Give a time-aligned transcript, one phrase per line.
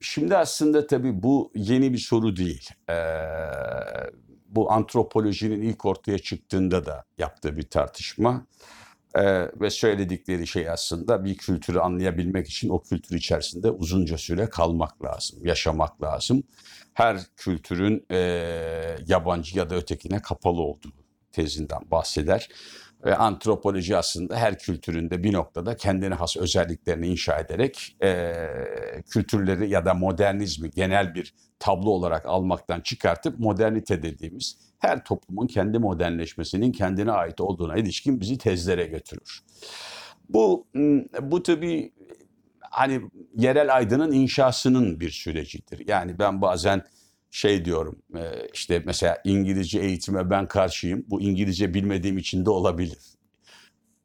[0.00, 2.68] Şimdi aslında tabii bu yeni bir soru değil.
[2.90, 2.94] Ee,
[4.48, 8.46] bu antropolojinin ilk ortaya çıktığında da yaptığı bir tartışma.
[9.14, 15.04] Ee, ve söyledikleri şey aslında bir kültürü anlayabilmek için o kültür içerisinde uzunca süre kalmak
[15.04, 16.42] lazım, yaşamak lazım.
[16.94, 18.16] Her kültürün e,
[19.06, 20.92] yabancı ya da ötekine kapalı olduğu
[21.32, 22.48] tezinden bahseder.
[23.04, 28.34] Ve antropoloji aslında her kültüründe bir noktada kendine has özelliklerini inşa ederek e,
[29.10, 35.78] kültürleri ya da modernizmi genel bir tablo olarak almaktan çıkartıp modernite dediğimiz her toplumun kendi
[35.78, 39.40] modernleşmesinin kendine ait olduğuna ilişkin bizi tezlere götürür.
[40.28, 40.66] Bu
[41.22, 41.92] bu tabii
[42.60, 43.00] hani
[43.36, 45.88] yerel aydının inşasının bir sürecidir.
[45.88, 46.82] Yani ben bazen
[47.30, 48.02] şey diyorum
[48.54, 51.04] işte mesela İngilizce eğitime ben karşıyım.
[51.08, 52.98] Bu İngilizce bilmediğim için de olabilir.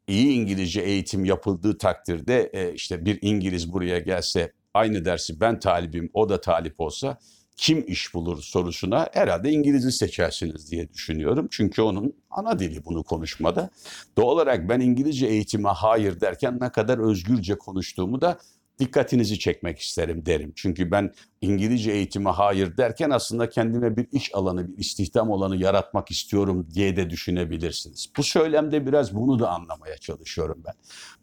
[0.08, 6.28] İyi İngilizce eğitim yapıldığı takdirde işte bir İngiliz buraya gelse aynı dersi ben talibim o
[6.28, 7.18] da talip olsa
[7.56, 11.48] kim iş bulur sorusuna herhalde İngiliz'i seçersiniz diye düşünüyorum.
[11.50, 13.70] Çünkü onun ana dili bunu konuşmada.
[14.16, 18.38] Doğal olarak ben İngilizce eğitime hayır derken ne kadar özgürce konuştuğumu da
[18.78, 20.52] dikkatinizi çekmek isterim derim.
[20.56, 26.10] Çünkü ben İngilizce eğitime hayır derken aslında kendime bir iş alanı, bir istihdam alanı yaratmak
[26.10, 28.12] istiyorum diye de düşünebilirsiniz.
[28.16, 30.74] Bu söylemde biraz bunu da anlamaya çalışıyorum ben.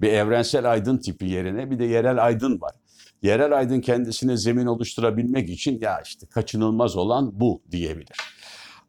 [0.02, 2.73] Bir evrensel aydın tipi yerine bir de yerel aydın var
[3.21, 8.17] yerel aydın kendisine zemin oluşturabilmek için ya işte kaçınılmaz olan bu diyebilir.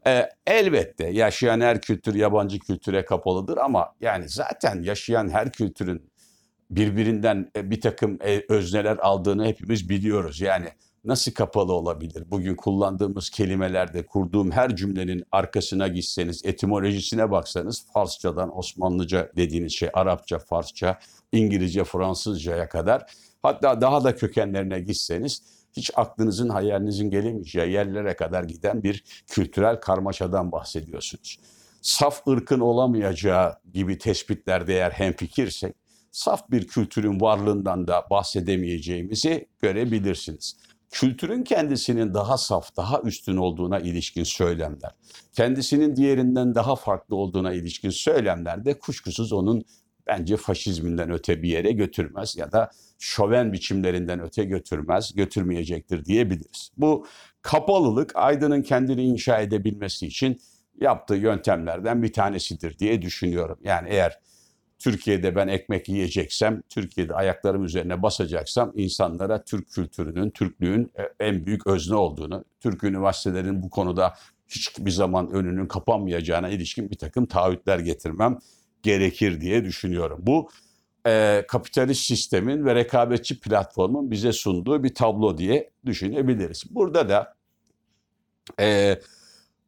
[0.07, 6.12] Ee, elbette yaşayan her kültür yabancı kültüre kapalıdır ama yani zaten yaşayan her kültürün
[6.77, 10.41] birbirinden e, bir takım e, özneler aldığını hepimiz biliyoruz.
[10.41, 10.69] Yani
[11.05, 12.25] nasıl kapalı olabilir?
[12.31, 20.39] Bugün kullandığımız kelimelerde kurduğum her cümlenin arkasına gitseniz, etimolojisine baksanız Farsçadan Osmanlıca dediğiniz şey Arapça,
[20.39, 20.99] Farsça,
[21.33, 23.07] İngilizce, Fransızcaya kadar
[23.43, 25.43] Hatta daha da kökenlerine gitseniz
[25.77, 31.39] hiç aklınızın hayalinizin gelemeyeceği yerlere kadar giden bir kültürel karmaşadan bahsediyorsunuz.
[31.83, 35.75] Saf ırkın olamayacağı gibi tespitlerde eğer hemfikirsek,
[36.13, 40.57] saf bir kültürün varlığından da bahsedemeyeceğimizi görebilirsiniz.
[40.91, 44.91] Kültürün kendisinin daha saf, daha üstün olduğuna ilişkin söylemler,
[45.33, 49.65] kendisinin diğerinden daha farklı olduğuna ilişkin söylemler de kuşkusuz onun
[50.07, 56.71] bence faşizminden öte bir yere götürmez ya da şoven biçimlerinden öte götürmez, götürmeyecektir diyebiliriz.
[56.77, 57.07] Bu
[57.43, 60.41] kapalılık Aydın'ın kendini inşa edebilmesi için
[60.81, 63.59] yaptığı yöntemlerden bir tanesidir diye düşünüyorum.
[63.65, 64.19] Yani eğer
[64.83, 71.67] Türkiye'de ben ekmek yiyeceksem, Türkiye'de ayaklarım üzerine basacaksam insanlara Türk kültürünün, Türklüğün e, en büyük
[71.67, 74.15] özne olduğunu, Türk üniversitelerinin bu konuda
[74.49, 78.39] hiçbir zaman önünün kapanmayacağına ilişkin bir takım taahhütler getirmem
[78.83, 80.19] gerekir diye düşünüyorum.
[80.23, 80.49] Bu
[81.07, 86.65] e, kapitalist sistemin ve rekabetçi platformun bize sunduğu bir tablo diye düşünebiliriz.
[86.71, 87.35] Burada da
[88.61, 88.99] e,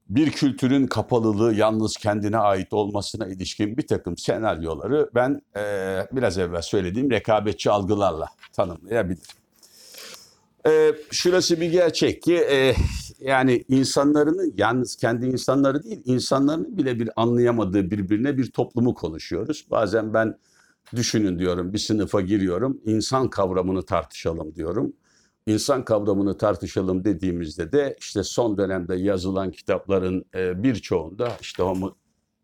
[0.08, 5.60] bir kültürün kapalılığı yalnız kendine ait olmasına ilişkin bir takım senaryoları ben e,
[6.12, 9.22] biraz evvel söylediğim rekabetçi algılarla tanımlayabilirim.
[10.66, 12.74] E, şurası bir gerçek ki e,
[13.20, 19.66] yani insanların yalnız kendi insanları değil insanların bile bir anlayamadığı birbirine bir toplumu konuşuyoruz.
[19.70, 20.38] Bazen ben
[20.96, 24.92] düşünün diyorum bir sınıfa giriyorum insan kavramını tartışalım diyorum.
[25.46, 31.94] İnsan kavramını tartışalım dediğimizde de işte son dönemde yazılan kitapların e, birçoğunda işte Homo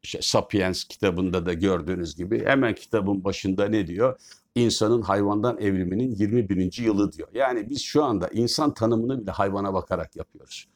[0.02, 4.20] işte Sapiens kitabında da gördüğünüz gibi hemen kitabın başında ne diyor?
[4.54, 6.78] İnsanın hayvandan evriminin 21.
[6.82, 7.28] yılı diyor.
[7.34, 10.68] Yani biz şu anda insan tanımını bile hayvana bakarak yapıyoruz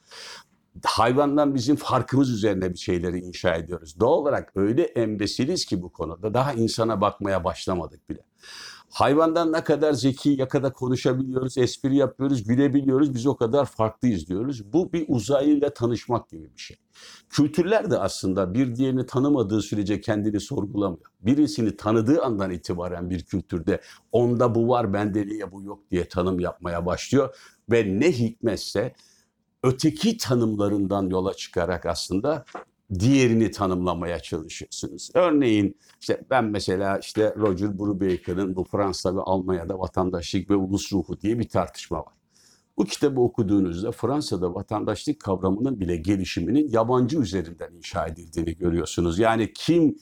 [0.83, 3.99] hayvandan bizim farkımız üzerine bir şeyleri inşa ediyoruz.
[3.99, 8.25] Doğal olarak öyle embesiliz ki bu konuda daha insana bakmaya başlamadık bile.
[8.89, 14.73] Hayvandan ne kadar zeki, ya kadar konuşabiliyoruz, espri yapıyoruz, gülebiliyoruz, biz o kadar farklıyız diyoruz.
[14.73, 16.77] Bu bir uzaylıyla tanışmak gibi bir şey.
[17.29, 21.05] Kültürler de aslında bir diğerini tanımadığı sürece kendini sorgulamıyor.
[21.21, 23.81] Birisini tanıdığı andan itibaren bir kültürde
[24.11, 27.35] onda bu var, bende niye bu yok diye tanım yapmaya başlıyor.
[27.71, 28.93] Ve ne hikmetse
[29.65, 32.45] öteki tanımlarından yola çıkarak aslında
[32.99, 35.09] diğerini tanımlamaya çalışıyorsunuz.
[35.13, 41.21] Örneğin işte ben mesela işte Roger Brubaker'ın bu Fransa ve Almanya'da vatandaşlık ve ulus ruhu
[41.21, 42.13] diye bir tartışma var.
[42.77, 49.19] Bu kitabı okuduğunuzda Fransa'da vatandaşlık kavramının bile gelişiminin yabancı üzerinden inşa edildiğini görüyorsunuz.
[49.19, 49.97] Yani kim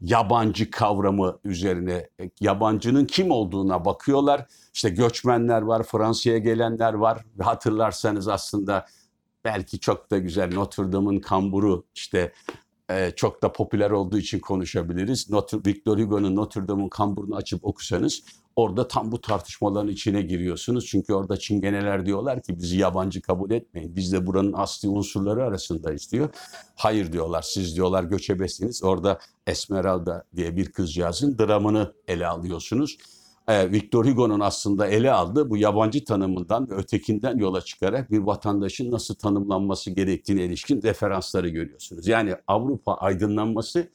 [0.00, 2.08] yabancı kavramı üzerine
[2.40, 4.46] yabancının kim olduğuna bakıyorlar.
[4.74, 7.24] İşte göçmenler var, Fransa'ya gelenler var.
[7.40, 8.86] Hatırlarsanız aslında
[9.44, 12.32] belki çok da güzel Notre Dame'ın kamburu işte
[12.90, 15.30] e, çok da popüler olduğu için konuşabiliriz.
[15.30, 18.22] Notre, Victor Hugo'nun Notre Dame'ın kamburunu açıp okusanız
[18.56, 20.86] Orada tam bu tartışmaların içine giriyorsunuz.
[20.86, 23.96] Çünkü orada çingeneler diyorlar ki bizi yabancı kabul etmeyin.
[23.96, 26.28] Biz de buranın asli unsurları arasındayız diyor.
[26.74, 28.84] Hayır diyorlar siz diyorlar göçebesiniz.
[28.84, 32.98] Orada Esmeralda diye bir kızcağızın dramını ele alıyorsunuz.
[33.48, 38.90] Ee, Victor Hugo'nun aslında ele aldığı bu yabancı tanımından ve ötekinden yola çıkarak bir vatandaşın
[38.90, 42.06] nasıl tanımlanması gerektiğine ilişkin referansları görüyorsunuz.
[42.06, 43.88] Yani Avrupa aydınlanması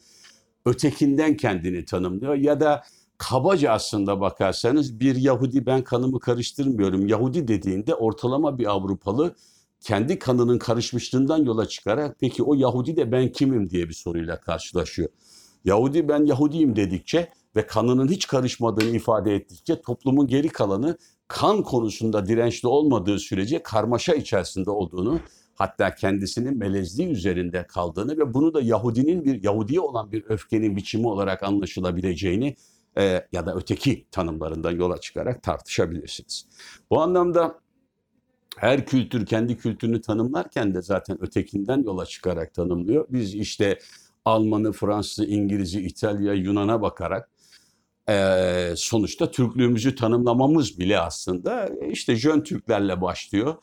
[0.66, 2.84] ötekinden kendini tanımlıyor ya da
[3.18, 7.08] kabaca aslında bakarsanız bir Yahudi ben kanımı karıştırmıyorum.
[7.08, 9.36] Yahudi dediğinde ortalama bir Avrupalı
[9.82, 15.10] kendi kanının karışmışlığından yola çıkarak peki o Yahudi de ben kimim diye bir soruyla karşılaşıyor.
[15.66, 22.26] Yahudi ben Yahudiyim dedikçe ve kanının hiç karışmadığını ifade ettikçe toplumun geri kalanı kan konusunda
[22.26, 25.20] dirençli olmadığı sürece karmaşa içerisinde olduğunu
[25.56, 31.08] hatta kendisinin melezliği üzerinde kaldığını ve bunu da Yahudinin bir Yahudiye olan bir öfkenin biçimi
[31.08, 32.56] olarak anlaşılabileceğini
[32.98, 36.48] e, ya da öteki tanımlarından yola çıkarak tartışabilirsiniz.
[36.90, 37.60] Bu anlamda
[38.58, 43.06] her kültür kendi kültürünü tanımlarken de zaten ötekinden yola çıkarak tanımlıyor.
[43.10, 43.80] Biz işte
[44.26, 47.30] Almanı, Fransızı, İngiliz'i, İtalya, Yunan'a bakarak
[48.12, 53.56] e, sonuçta Türklüğümüzü tanımlamamız bile aslında işte Jön Türklerle başlıyor.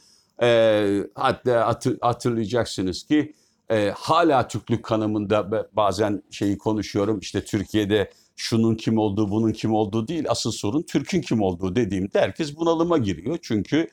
[0.42, 3.34] E, hatta hatır, hatırlayacaksınız ki
[3.70, 10.08] e, hala Türklük kanımında bazen şeyi konuşuyorum işte Türkiye'de şunun kim olduğu bunun kim olduğu
[10.08, 13.38] değil asıl sorun Türk'ün kim olduğu dediğimde herkes bunalıma giriyor.
[13.42, 13.88] Çünkü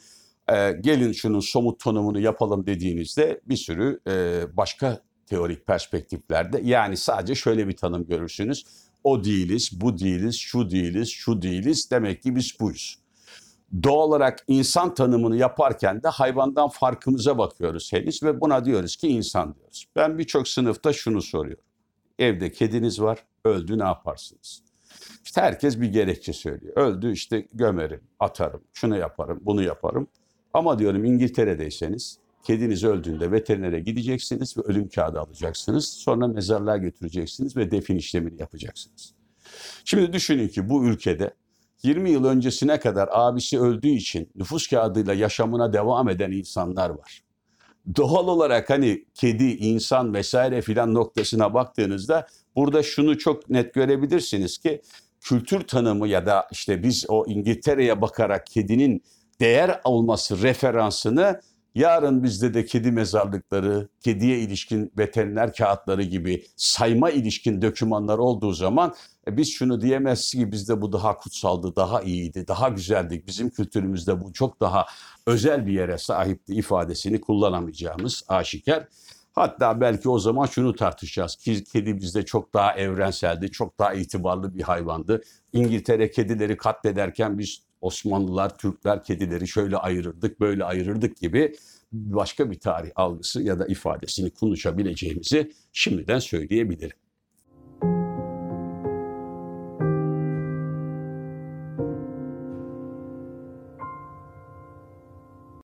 [0.53, 7.35] e, gelin şunun somut tanımını yapalım dediğinizde bir sürü e, başka teorik perspektiflerde yani sadece
[7.35, 8.65] şöyle bir tanım görürsünüz.
[9.05, 12.99] O değiliz, bu değiliz, şu değiliz, şu değiliz demek ki biz buyuz.
[13.83, 19.55] Doğal olarak insan tanımını yaparken de hayvandan farkımıza bakıyoruz henüz ve buna diyoruz ki insan
[19.55, 19.85] diyoruz.
[19.95, 21.63] Ben birçok sınıfta şunu soruyorum.
[22.19, 24.61] Evde kediniz var, öldü ne yaparsınız?
[25.25, 26.77] İşte herkes bir gerekçe söylüyor.
[26.77, 30.07] Öldü işte gömerim, atarım, şunu yaparım, bunu yaparım.
[30.53, 35.87] Ama diyorum İngiltere'deyseniz kediniz öldüğünde veterinere gideceksiniz ve ölüm kağıdı alacaksınız.
[35.87, 39.13] Sonra mezarlığa götüreceksiniz ve defin işlemini yapacaksınız.
[39.85, 41.33] Şimdi düşünün ki bu ülkede
[41.83, 47.21] 20 yıl öncesine kadar abisi öldüğü için nüfus kağıdıyla yaşamına devam eden insanlar var.
[47.95, 54.81] Doğal olarak hani kedi, insan vesaire filan noktasına baktığınızda burada şunu çok net görebilirsiniz ki
[55.21, 59.03] kültür tanımı ya da işte biz o İngiltere'ye bakarak kedinin
[59.39, 61.41] değer olması referansını
[61.75, 68.93] yarın bizde de kedi mezarlıkları, kediye ilişkin veteriner kağıtları gibi sayma ilişkin dokümanlar olduğu zaman
[69.27, 73.23] e, biz şunu diyemezsiniz ki bizde bu daha kutsaldı, daha iyiydi, daha güzeldi.
[73.27, 74.85] Bizim kültürümüzde bu çok daha
[75.27, 78.87] özel bir yere sahipti ifadesini kullanamayacağımız aşikar.
[79.33, 81.35] Hatta belki o zaman şunu tartışacağız.
[81.73, 85.21] Kedi bizde çok daha evrenseldi, çok daha itibarlı bir hayvandı.
[85.53, 91.55] İngiltere kedileri katlederken biz Osmanlılar, Türkler kedileri şöyle ayırırdık, böyle ayırırdık gibi
[91.91, 96.97] başka bir tarih algısı ya da ifadesini konuşabileceğimizi şimdiden söyleyebilirim.